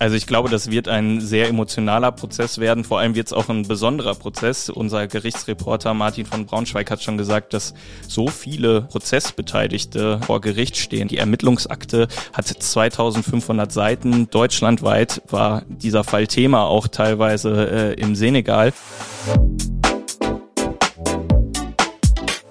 [0.00, 2.84] Also ich glaube, das wird ein sehr emotionaler Prozess werden.
[2.84, 4.70] Vor allem wird es auch ein besonderer Prozess.
[4.70, 7.74] Unser Gerichtsreporter Martin von Braunschweig hat schon gesagt, dass
[8.06, 11.08] so viele Prozessbeteiligte vor Gericht stehen.
[11.08, 14.30] Die Ermittlungsakte hat 2500 Seiten.
[14.30, 18.72] Deutschlandweit war dieser Fall Thema, auch teilweise äh, im Senegal.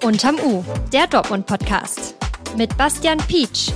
[0.02, 2.14] Unterm U, der Dortmund-Podcast
[2.58, 3.70] mit Bastian Pietsch.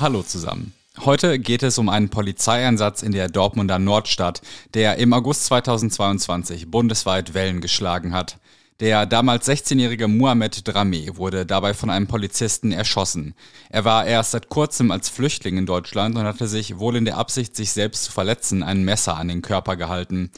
[0.00, 0.72] Hallo zusammen.
[1.04, 4.40] Heute geht es um einen Polizeieinsatz in der Dortmunder Nordstadt,
[4.72, 8.38] der im August 2022 bundesweit Wellen geschlagen hat.
[8.78, 13.34] Der damals 16-jährige Mohamed Dramé wurde dabei von einem Polizisten erschossen.
[13.68, 17.16] Er war erst seit kurzem als Flüchtling in Deutschland und hatte sich wohl in der
[17.16, 20.30] Absicht, sich selbst zu verletzen, ein Messer an den Körper gehalten.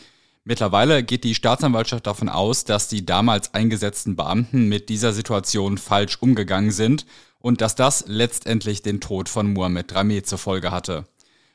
[0.45, 6.17] Mittlerweile geht die Staatsanwaltschaft davon aus, dass die damals eingesetzten Beamten mit dieser Situation falsch
[6.23, 7.05] umgegangen sind
[7.45, 11.05] und dass das letztendlich den Tod von Mohamed Drameh zur Folge hatte.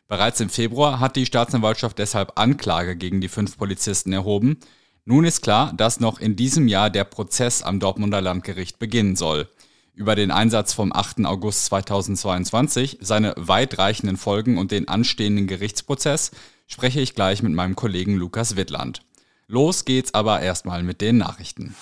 [0.07, 4.59] Bereits im Februar hat die Staatsanwaltschaft deshalb Anklage gegen die fünf Polizisten erhoben.
[5.05, 9.49] Nun ist klar, dass noch in diesem Jahr der Prozess am Dortmunder Landgericht beginnen soll.
[9.95, 11.25] Über den Einsatz vom 8.
[11.25, 16.29] August 2022, seine weitreichenden Folgen und den anstehenden Gerichtsprozess
[16.67, 19.01] spreche ich gleich mit meinem Kollegen Lukas Wittland.
[19.47, 21.75] Los geht's aber erstmal mit den Nachrichten.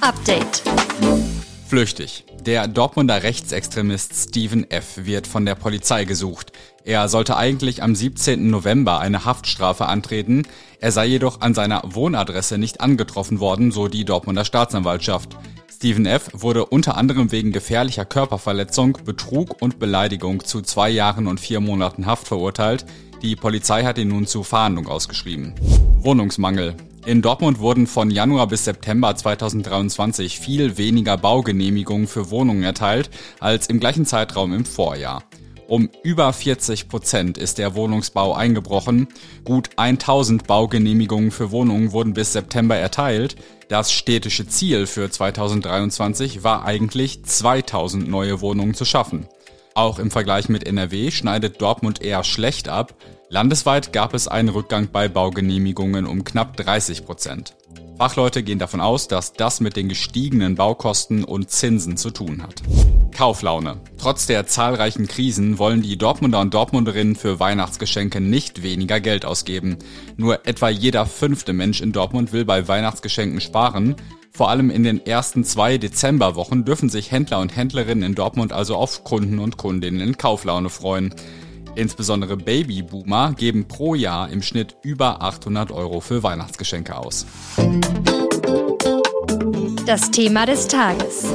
[0.00, 0.62] Update.
[1.68, 2.24] Flüchtig.
[2.40, 5.04] Der Dortmunder Rechtsextremist Steven F.
[5.04, 6.52] wird von der Polizei gesucht.
[6.84, 8.50] Er sollte eigentlich am 17.
[8.50, 10.42] November eine Haftstrafe antreten.
[10.80, 15.36] Er sei jedoch an seiner Wohnadresse nicht angetroffen worden, so die Dortmunder Staatsanwaltschaft.
[15.74, 16.30] Steven F.
[16.32, 22.06] wurde unter anderem wegen gefährlicher Körperverletzung, Betrug und Beleidigung zu zwei Jahren und vier Monaten
[22.06, 22.86] Haft verurteilt.
[23.22, 25.54] Die Polizei hat ihn nun zur Fahndung ausgeschrieben.
[25.98, 26.76] Wohnungsmangel.
[27.06, 33.68] In Dortmund wurden von Januar bis September 2023 viel weniger Baugenehmigungen für Wohnungen erteilt als
[33.68, 35.22] im gleichen Zeitraum im Vorjahr.
[35.68, 39.06] Um über 40 Prozent ist der Wohnungsbau eingebrochen.
[39.44, 43.36] Gut 1000 Baugenehmigungen für Wohnungen wurden bis September erteilt.
[43.68, 49.28] Das städtische Ziel für 2023 war eigentlich 2000 neue Wohnungen zu schaffen.
[49.76, 52.94] Auch im Vergleich mit NRW schneidet Dortmund eher schlecht ab.
[53.28, 57.56] Landesweit gab es einen Rückgang bei Baugenehmigungen um knapp 30 Prozent.
[57.98, 62.62] Fachleute gehen davon aus, dass das mit den gestiegenen Baukosten und Zinsen zu tun hat.
[63.12, 63.80] Kauflaune.
[63.98, 69.78] Trotz der zahlreichen Krisen wollen die Dortmunder und Dortmunderinnen für Weihnachtsgeschenke nicht weniger Geld ausgeben.
[70.16, 73.96] Nur etwa jeder fünfte Mensch in Dortmund will bei Weihnachtsgeschenken sparen.
[74.30, 78.76] Vor allem in den ersten zwei Dezemberwochen dürfen sich Händler und Händlerinnen in Dortmund also
[78.76, 81.14] auf Kunden und Kundinnen in Kauflaune freuen.
[81.76, 87.26] Insbesondere Babyboomer geben pro Jahr im Schnitt über 800 Euro für Weihnachtsgeschenke aus.
[89.84, 91.26] Das Thema des Tages.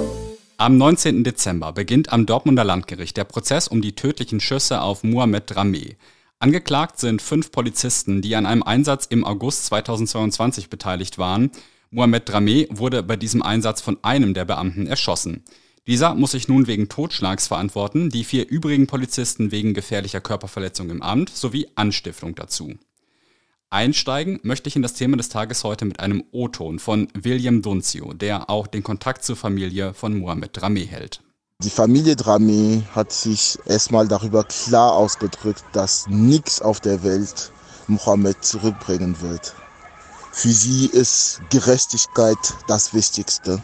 [0.58, 1.24] Am 19.
[1.24, 5.96] Dezember beginnt am Dortmunder Landgericht der Prozess um die tödlichen Schüsse auf Mohamed Drameh.
[6.40, 11.52] Angeklagt sind fünf Polizisten, die an einem Einsatz im August 2022 beteiligt waren.
[11.92, 15.44] Mohamed Drameh wurde bei diesem Einsatz von einem der Beamten erschossen.
[15.88, 21.02] Dieser muss sich nun wegen Totschlags verantworten, die vier übrigen Polizisten wegen gefährlicher Körperverletzung im
[21.02, 22.76] Amt sowie Anstiftung dazu.
[23.72, 28.14] Einsteigen möchte ich in das Thema des Tages heute mit einem O-Ton von William Dunzio,
[28.14, 31.22] der auch den Kontakt zur Familie von Mohamed Drameh hält.
[31.64, 37.52] Die Familie Drameh hat sich erstmal darüber klar ausgedrückt, dass nichts auf der Welt
[37.88, 39.56] Mohammed zurückbringen wird.
[40.32, 42.38] Für sie ist Gerechtigkeit
[42.68, 43.62] das Wichtigste.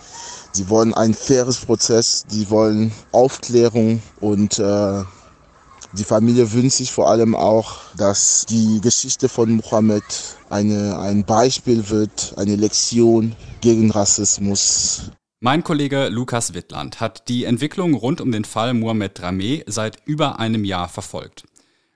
[0.58, 5.04] Sie wollen ein faires Prozess, die wollen Aufklärung und äh,
[5.94, 10.04] die Familie wünscht sich vor allem auch, dass die Geschichte von Mohammed
[10.50, 15.12] eine, ein Beispiel wird, eine Lektion gegen Rassismus.
[15.42, 20.40] Mein Kollege Lukas Wittland hat die Entwicklung rund um den Fall Mohamed Drameh seit über
[20.40, 21.44] einem Jahr verfolgt.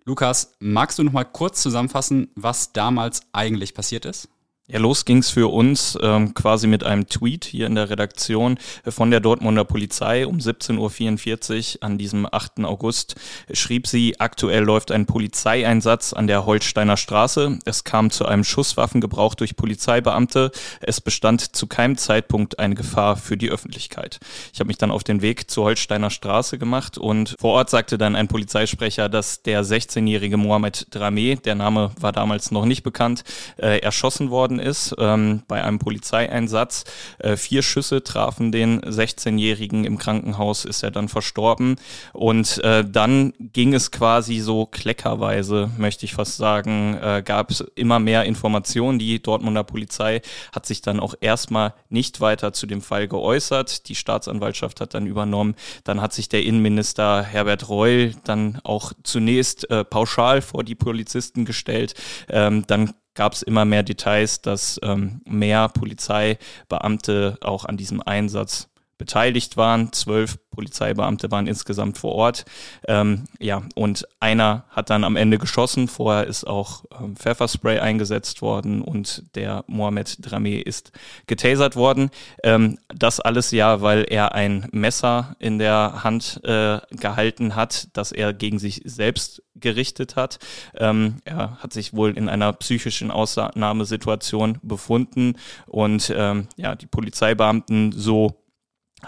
[0.06, 4.30] Lukas, magst du noch mal kurz zusammenfassen, was damals eigentlich passiert ist?
[4.72, 9.12] Ja, los ging's für uns ähm, quasi mit einem Tweet hier in der Redaktion von
[9.12, 12.64] der Dortmunder Polizei um 17.44 Uhr an diesem 8.
[12.64, 13.16] August.
[13.52, 17.60] Schrieb sie, aktuell läuft ein Polizeieinsatz an der Holsteiner Straße.
[17.66, 20.52] Es kam zu einem Schusswaffengebrauch durch Polizeibeamte.
[20.80, 24.22] Es bestand zu keinem Zeitpunkt eine Gefahr für die Öffentlichkeit.
[24.54, 27.98] Ich habe mich dann auf den Weg zur Holsteiner Straße gemacht und vor Ort sagte
[27.98, 33.26] dann ein Polizeisprecher, dass der 16-jährige Mohamed Drameh, der Name war damals noch nicht bekannt,
[33.58, 36.86] äh, erschossen worden ist ähm, bei einem Polizeieinsatz.
[37.20, 41.76] Äh, vier Schüsse trafen den 16-Jährigen im Krankenhaus, ist er dann verstorben.
[42.14, 47.62] Und äh, dann ging es quasi so kleckerweise, möchte ich fast sagen, äh, gab es
[47.76, 49.00] immer mehr Informationen.
[49.00, 50.22] Die Dortmunder Polizei
[50.54, 53.88] hat sich dann auch erstmal nicht weiter zu dem Fall geäußert.
[53.90, 55.56] Die Staatsanwaltschaft hat dann übernommen.
[55.84, 61.46] Dann hat sich der Innenminister Herbert Reul dann auch zunächst äh, pauschal vor die Polizisten
[61.46, 61.94] gestellt.
[62.30, 68.70] Ähm, dann gab es immer mehr Details, dass ähm, mehr Polizeibeamte auch an diesem Einsatz
[69.02, 69.92] beteiligt waren.
[69.94, 72.46] Zwölf Polizeibeamte waren insgesamt vor Ort.
[72.88, 75.88] Ähm, ja, und einer hat dann am Ende geschossen.
[75.88, 80.92] Vorher ist auch ähm, Pfefferspray eingesetzt worden und der Mohamed Dramé ist
[81.26, 82.12] getasert worden.
[82.44, 88.12] Ähm, das alles ja, weil er ein Messer in der Hand äh, gehalten hat, das
[88.12, 90.40] er gegen sich selbst gerichtet hat.
[90.76, 95.36] Ähm, er hat sich wohl in einer psychischen Ausnahmesituation befunden
[95.68, 98.42] und ähm, ja, die Polizeibeamten so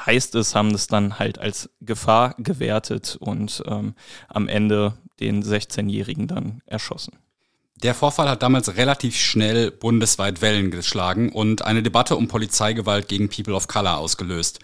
[0.05, 3.95] heißt es, haben es dann halt als Gefahr gewertet und ähm,
[4.27, 7.17] am Ende den 16-Jährigen dann erschossen.
[7.83, 13.29] Der Vorfall hat damals relativ schnell bundesweit Wellen geschlagen und eine Debatte um Polizeigewalt gegen
[13.29, 14.59] People of Color ausgelöst.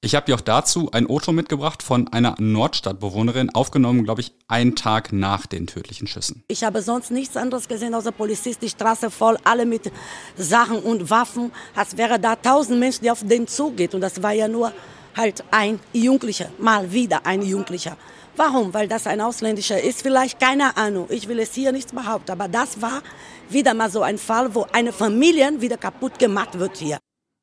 [0.00, 4.76] Ich habe dir auch dazu ein Auto mitgebracht von einer Nordstadtbewohnerin, aufgenommen, glaube ich, einen
[4.76, 6.44] Tag nach den tödlichen Schüssen.
[6.46, 9.90] Ich habe sonst nichts anderes gesehen außer Polizist, die Straße voll, alle mit
[10.36, 13.92] Sachen und Waffen, als wäre da tausend Menschen, die auf den zugeht.
[13.92, 14.72] Und das war ja nur
[15.16, 17.96] halt ein Jugendlicher, mal wieder ein Jugendlicher.
[18.36, 18.72] Warum?
[18.72, 21.08] Weil das ein Ausländischer ist, vielleicht keine Ahnung.
[21.08, 23.02] Ich will es hier nichts behaupten, aber das war
[23.50, 26.98] wieder mal so ein Fall, wo eine Familie wieder kaputt gemacht wird hier.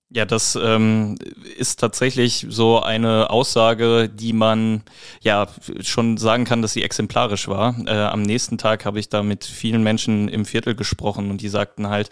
[0.09, 1.17] Ja, das ähm,
[1.57, 4.83] ist tatsächlich so eine Aussage, die man
[5.21, 5.47] ja
[5.81, 7.75] schon sagen kann, dass sie exemplarisch war.
[7.87, 11.49] Äh, am nächsten Tag habe ich da mit vielen Menschen im Viertel gesprochen und die
[11.49, 12.11] sagten halt,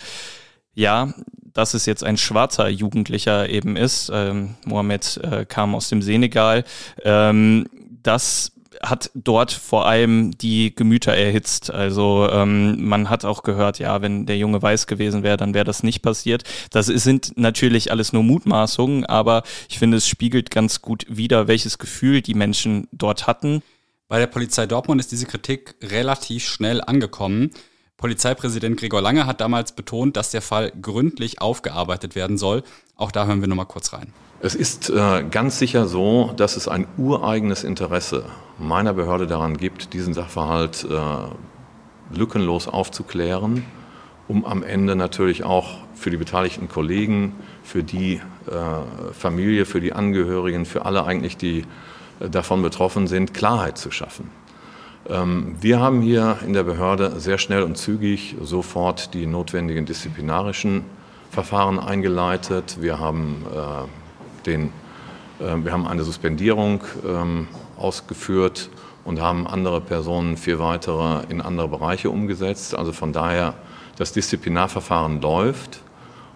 [0.73, 1.13] ja,
[1.53, 4.09] dass es jetzt ein schwarzer Jugendlicher eben ist.
[4.11, 6.63] Ähm, Mohammed äh, kam aus dem Senegal.
[7.03, 7.67] Ähm,
[8.01, 8.52] das
[8.83, 11.71] hat dort vor allem die Gemüter erhitzt.
[11.71, 15.65] Also ähm, man hat auch gehört, ja, wenn der Junge weiß gewesen wäre, dann wäre
[15.65, 16.43] das nicht passiert.
[16.71, 21.77] Das sind natürlich alles nur Mutmaßungen, aber ich finde, es spiegelt ganz gut wider, welches
[21.77, 23.63] Gefühl die Menschen dort hatten.
[24.09, 27.51] Bei der Polizei Dortmund ist diese Kritik relativ schnell angekommen.
[27.97, 32.63] Polizeipräsident Gregor Lange hat damals betont, dass der Fall gründlich aufgearbeitet werden soll.
[32.95, 34.13] Auch da hören wir nochmal kurz rein.
[34.41, 38.25] Es ist äh, ganz sicher so, dass es ein ureigenes Interesse
[38.59, 43.65] meiner Behörde daran gibt, diesen Sachverhalt äh, lückenlos aufzuklären,
[44.27, 49.93] um am Ende natürlich auch für die beteiligten Kollegen, für die äh, Familie, für die
[49.93, 51.63] Angehörigen, für alle eigentlich, die
[52.19, 54.29] äh, davon betroffen sind, Klarheit zu schaffen.
[55.09, 60.85] Ähm, wir haben hier in der Behörde sehr schnell und zügig sofort die notwendigen disziplinarischen
[61.29, 62.77] Verfahren eingeleitet.
[62.79, 64.71] Wir haben, äh, den,
[65.39, 67.47] äh, wir haben eine Suspendierung ähm,
[67.77, 68.69] ausgeführt
[69.03, 72.75] und haben andere Personen, vier weitere, in andere Bereiche umgesetzt.
[72.75, 73.55] Also von daher,
[73.97, 75.81] das Disziplinarverfahren läuft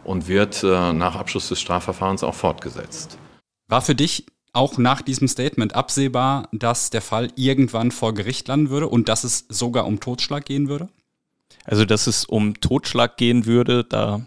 [0.04, 3.18] und wird äh, nach Abschluss des Strafverfahrens auch fortgesetzt.
[3.68, 4.26] War für dich
[4.58, 9.24] auch nach diesem Statement absehbar, dass der Fall irgendwann vor Gericht landen würde und dass
[9.24, 10.90] es sogar um Totschlag gehen würde?
[11.64, 14.26] Also, dass es um Totschlag gehen würde, da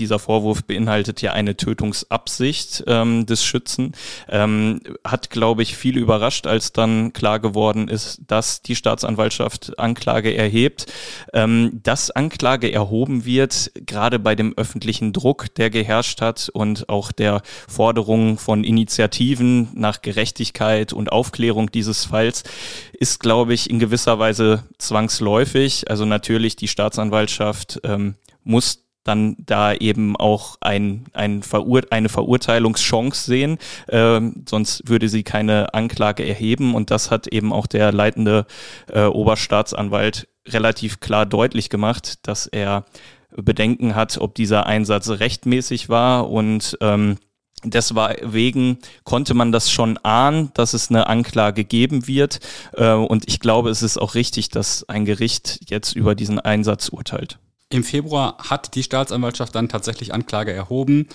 [0.00, 3.92] dieser Vorwurf beinhaltet ja eine Tötungsabsicht ähm, des Schützen.
[4.28, 10.34] Ähm, hat, glaube ich, viele überrascht, als dann klar geworden ist, dass die Staatsanwaltschaft Anklage
[10.34, 10.86] erhebt.
[11.32, 17.12] Ähm, dass Anklage erhoben wird, gerade bei dem öffentlichen Druck, der geherrscht hat und auch
[17.12, 22.42] der Forderung von Initiativen nach Gerechtigkeit und Aufklärung dieses Falls,
[22.92, 25.90] ist, glaube ich, in gewisser Weise zwangsläufig.
[25.90, 28.14] Also natürlich die Staatsanwaltschaft ähm,
[28.44, 35.24] muss dann da eben auch ein, ein Verur eine Verurteilungschance sehen, ähm, sonst würde sie
[35.24, 38.46] keine Anklage erheben und das hat eben auch der leitende
[38.92, 42.84] äh, Oberstaatsanwalt relativ klar deutlich gemacht, dass er
[43.36, 47.16] Bedenken hat, ob dieser Einsatz rechtmäßig war und ähm,
[47.62, 52.40] Deswegen konnte man das schon ahnen, dass es eine Anklage geben wird.
[52.72, 56.88] Äh, und ich glaube, es ist auch richtig, dass ein Gericht jetzt über diesen Einsatz
[56.88, 57.38] urteilt.
[57.72, 61.08] Im Februar hat die Staatsanwaltschaft dann tatsächlich Anklage erhoben.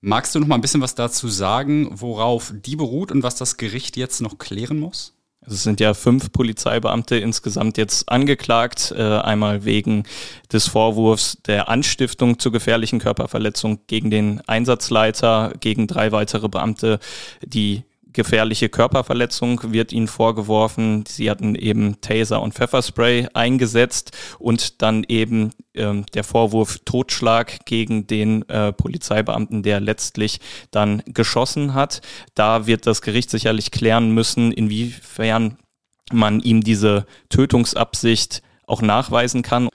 [0.00, 3.58] Magst du noch mal ein bisschen was dazu sagen, worauf die beruht und was das
[3.58, 5.14] Gericht jetzt noch klären muss?
[5.44, 10.04] Es sind ja fünf Polizeibeamte insgesamt jetzt angeklagt, äh, einmal wegen
[10.52, 17.00] des Vorwurfs der Anstiftung zur gefährlichen Körperverletzung gegen den Einsatzleiter, gegen drei weitere Beamte,
[17.44, 21.04] die gefährliche Körperverletzung wird ihnen vorgeworfen.
[21.06, 28.06] Sie hatten eben Taser und Pfefferspray eingesetzt und dann eben ähm, der Vorwurf Totschlag gegen
[28.06, 30.40] den äh, Polizeibeamten, der letztlich
[30.70, 32.00] dann geschossen hat.
[32.34, 35.58] Da wird das Gericht sicherlich klären müssen, inwiefern
[36.12, 39.68] man ihm diese Tötungsabsicht auch nachweisen kann.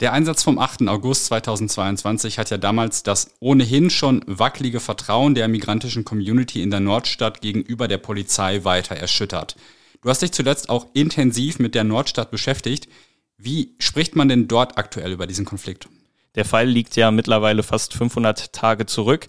[0.00, 0.88] Der Einsatz vom 8.
[0.88, 6.80] August 2022 hat ja damals das ohnehin schon wackelige Vertrauen der migrantischen Community in der
[6.80, 9.56] Nordstadt gegenüber der Polizei weiter erschüttert.
[10.00, 12.88] Du hast dich zuletzt auch intensiv mit der Nordstadt beschäftigt.
[13.36, 15.86] Wie spricht man denn dort aktuell über diesen Konflikt?
[16.34, 19.26] Der Fall liegt ja mittlerweile fast 500 Tage zurück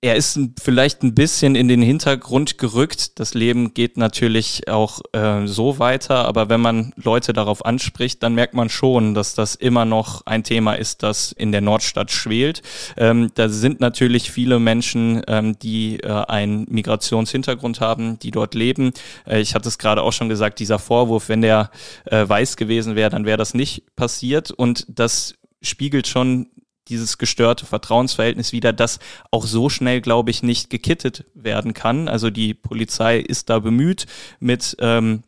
[0.00, 3.18] er ist vielleicht ein bisschen in den Hintergrund gerückt.
[3.18, 8.34] Das Leben geht natürlich auch äh, so weiter, aber wenn man Leute darauf anspricht, dann
[8.34, 12.62] merkt man schon, dass das immer noch ein Thema ist, das in der Nordstadt schwelt.
[12.96, 18.92] Ähm, da sind natürlich viele Menschen, ähm, die äh, einen Migrationshintergrund haben, die dort leben.
[19.26, 21.72] Äh, ich hatte es gerade auch schon gesagt, dieser Vorwurf, wenn der
[22.04, 26.46] äh, weiß gewesen wäre, dann wäre das nicht passiert und das spiegelt schon
[26.88, 28.98] dieses gestörte Vertrauensverhältnis wieder, das
[29.30, 32.08] auch so schnell, glaube ich, nicht gekittet werden kann.
[32.08, 34.06] Also die Polizei ist da bemüht
[34.40, 35.22] mit ähm,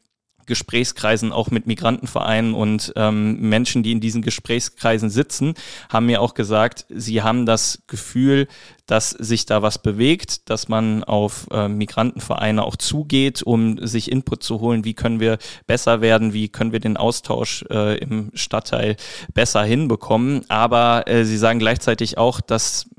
[0.51, 5.55] Gesprächskreisen auch mit Migrantenvereinen und ähm, Menschen, die in diesen Gesprächskreisen sitzen,
[5.89, 8.49] haben mir auch gesagt, sie haben das Gefühl,
[8.87, 14.43] dass sich da was bewegt, dass man auf äh, Migrantenvereine auch zugeht, um sich Input
[14.43, 15.39] zu holen, wie können wir
[15.69, 18.97] besser werden, wie können wir den Austausch äh, im Stadtteil
[19.33, 20.43] besser hinbekommen.
[20.49, 22.91] Aber äh, sie sagen gleichzeitig auch, dass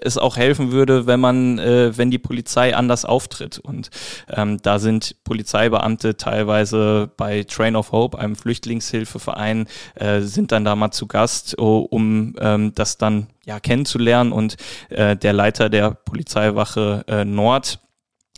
[0.00, 3.58] es auch helfen würde, wenn man, äh, wenn die Polizei anders auftritt.
[3.58, 3.90] Und
[4.28, 10.76] ähm, da sind Polizeibeamte teilweise bei Train of Hope, einem Flüchtlingshilfeverein, äh, sind dann da
[10.76, 14.32] mal zu Gast, um ähm, das dann ja kennenzulernen.
[14.32, 14.56] Und
[14.88, 17.80] äh, der Leiter der Polizeiwache äh, Nord,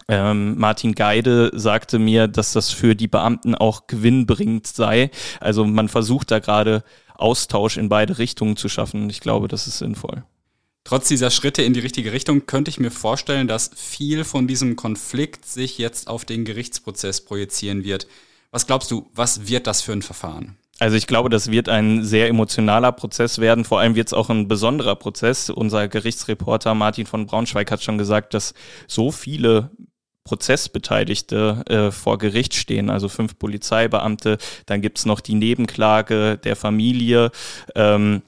[0.09, 5.11] ähm, Martin Geide sagte mir, dass das für die Beamten auch gewinnbringend sei.
[5.41, 6.83] Also man versucht da gerade
[7.15, 9.09] Austausch in beide Richtungen zu schaffen.
[9.09, 10.25] Ich glaube, das ist sinnvoll.
[10.85, 14.77] Trotz dieser Schritte in die richtige Richtung könnte ich mir vorstellen, dass viel von diesem
[14.77, 18.09] Konflikt sich jetzt auf den Gerichtsprozess projizieren wird.
[18.51, 20.57] Was glaubst du, was wird das für ein Verfahren?
[20.79, 23.65] Also ich glaube, das wird ein sehr emotionaler Prozess werden.
[23.65, 25.49] Vor allem wird es auch ein besonderer Prozess.
[25.49, 28.53] Unser Gerichtsreporter Martin von Braunschweig hat schon gesagt, dass
[28.89, 29.71] so viele
[30.25, 34.39] Prozessbeteiligte äh, vor Gericht stehen, also fünf Polizeibeamte.
[34.67, 37.31] Dann gibt's noch die Nebenklage der Familie.
[37.75, 38.23] Ähm,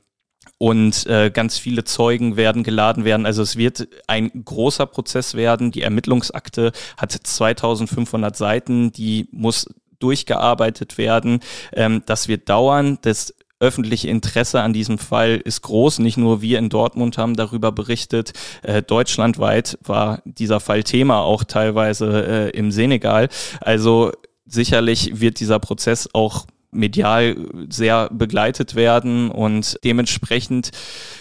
[0.65, 3.27] und äh, ganz viele Zeugen werden geladen werden.
[3.27, 5.73] Also es wird ein großer Prozess werden.
[5.73, 9.67] Die Ermittlungsakte hat 2500 Seiten, die muss
[9.99, 11.41] durchgearbeitet werden.
[11.75, 12.97] Ähm, das wird dauern.
[13.03, 15.99] Das öffentliche Interesse an diesem Fall ist groß.
[15.99, 18.33] Nicht nur wir in Dortmund haben darüber berichtet.
[18.63, 23.29] Äh, deutschlandweit war dieser Fall Thema, auch teilweise äh, im Senegal.
[23.61, 24.13] Also
[24.47, 27.37] sicherlich wird dieser Prozess auch medial
[27.69, 30.71] sehr begleitet werden und dementsprechend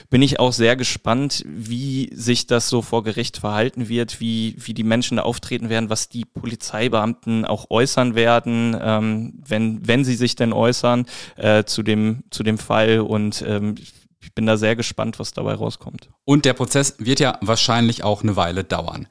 [0.09, 4.73] bin ich auch sehr gespannt, wie sich das so vor Gericht verhalten wird, wie, wie
[4.73, 10.15] die Menschen da auftreten werden, was die Polizeibeamten auch äußern werden, ähm, wenn, wenn sie
[10.15, 11.05] sich denn äußern
[11.35, 13.75] äh, zu, dem, zu dem Fall und ähm,
[14.21, 16.09] ich bin da sehr gespannt, was dabei rauskommt.
[16.25, 19.07] Und der Prozess wird ja wahrscheinlich auch eine Weile dauern.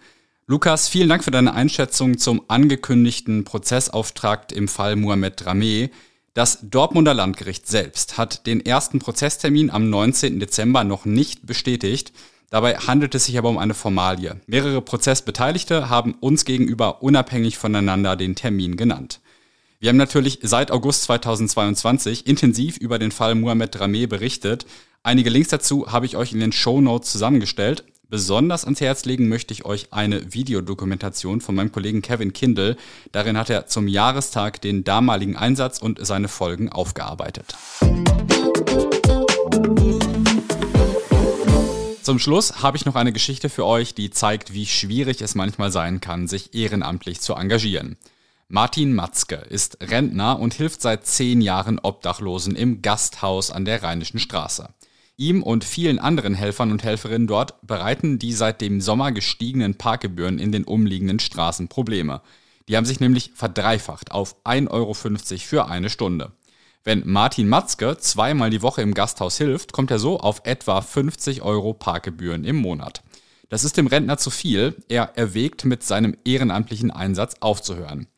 [0.46, 5.90] Lukas, vielen Dank für deine Einschätzung zum angekündigten Prozessauftrag im Fall Mohamed Drameh.
[6.34, 10.40] Das Dortmunder Landgericht selbst hat den ersten Prozesstermin am 19.
[10.40, 12.14] Dezember noch nicht bestätigt.
[12.48, 14.40] Dabei handelt es sich aber um eine Formalie.
[14.46, 19.20] Mehrere Prozessbeteiligte haben uns gegenüber unabhängig voneinander den Termin genannt.
[19.78, 24.64] Wir haben natürlich seit August 2022 intensiv über den Fall Mohamed Drameh berichtet.
[25.02, 27.84] Einige Links dazu habe ich euch in den Show Notes zusammengestellt.
[28.12, 32.76] Besonders ans Herz legen möchte ich euch eine Videodokumentation von meinem Kollegen Kevin Kindle.
[33.10, 37.56] Darin hat er zum Jahrestag den damaligen Einsatz und seine Folgen aufgearbeitet.
[42.02, 45.72] Zum Schluss habe ich noch eine Geschichte für euch, die zeigt, wie schwierig es manchmal
[45.72, 47.96] sein kann, sich ehrenamtlich zu engagieren.
[48.48, 54.18] Martin Matzke ist Rentner und hilft seit zehn Jahren Obdachlosen im Gasthaus an der Rheinischen
[54.18, 54.68] Straße.
[55.22, 60.40] Ihm und vielen anderen Helfern und Helferinnen dort bereiten die seit dem Sommer gestiegenen Parkgebühren
[60.40, 62.22] in den umliegenden Straßen Probleme.
[62.68, 66.32] Die haben sich nämlich verdreifacht auf 1,50 Euro für eine Stunde.
[66.82, 71.42] Wenn Martin Matzke zweimal die Woche im Gasthaus hilft, kommt er so auf etwa 50
[71.42, 73.04] Euro Parkgebühren im Monat.
[73.48, 74.74] Das ist dem Rentner zu viel.
[74.88, 78.08] Er erwägt, mit seinem ehrenamtlichen Einsatz aufzuhören.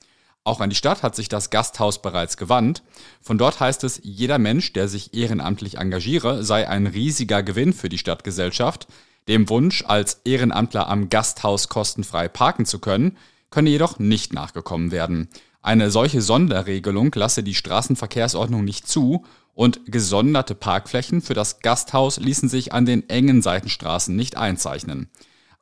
[0.46, 2.82] Auch an die Stadt hat sich das Gasthaus bereits gewandt.
[3.22, 7.88] Von dort heißt es, jeder Mensch, der sich ehrenamtlich engagiere, sei ein riesiger Gewinn für
[7.88, 8.86] die Stadtgesellschaft.
[9.26, 13.16] Dem Wunsch, als Ehrenamtler am Gasthaus kostenfrei parken zu können,
[13.50, 15.30] könne jedoch nicht nachgekommen werden.
[15.62, 19.24] Eine solche Sonderregelung lasse die Straßenverkehrsordnung nicht zu
[19.54, 25.08] und gesonderte Parkflächen für das Gasthaus ließen sich an den engen Seitenstraßen nicht einzeichnen.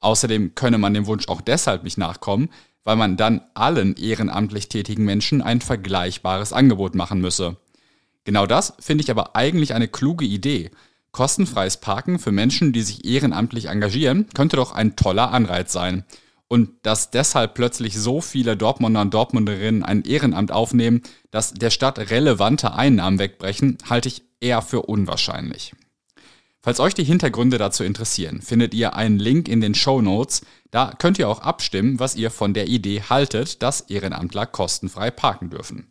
[0.00, 2.48] Außerdem könne man dem Wunsch auch deshalb nicht nachkommen,
[2.84, 7.56] weil man dann allen ehrenamtlich tätigen Menschen ein vergleichbares Angebot machen müsse.
[8.24, 10.70] Genau das finde ich aber eigentlich eine kluge Idee.
[11.10, 16.04] Kostenfreies Parken für Menschen, die sich ehrenamtlich engagieren, könnte doch ein toller Anreiz sein.
[16.48, 21.98] Und dass deshalb plötzlich so viele Dortmunder und Dortmunderinnen ein Ehrenamt aufnehmen, dass der Stadt
[21.98, 25.72] relevante Einnahmen wegbrechen, halte ich eher für unwahrscheinlich.
[26.64, 30.42] Falls euch die Hintergründe dazu interessieren, findet ihr einen Link in den Show Notes.
[30.70, 35.50] Da könnt ihr auch abstimmen, was ihr von der Idee haltet, dass Ehrenamtler kostenfrei parken
[35.50, 35.88] dürfen.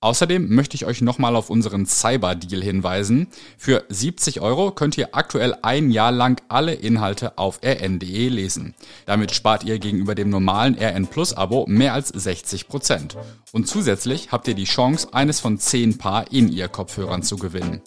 [0.00, 3.28] Außerdem möchte ich euch nochmal auf unseren Cyber-Deal hinweisen.
[3.56, 8.74] Für 70 Euro könnt ihr aktuell ein Jahr lang alle Inhalte auf rn.de lesen.
[9.06, 13.16] Damit spart ihr gegenüber dem normalen RN Plus Abo mehr als 60 Prozent.
[13.52, 17.80] Und zusätzlich habt ihr die Chance, eines von 10 Paar In-Ear-Kopfhörern zu gewinnen.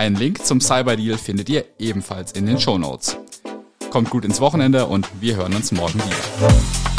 [0.00, 3.18] Einen Link zum Cyberdeal findet ihr ebenfalls in den Show Notes.
[3.90, 6.89] Kommt gut ins Wochenende und wir hören uns morgen wieder.